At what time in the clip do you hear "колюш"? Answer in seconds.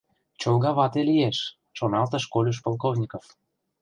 2.33-2.57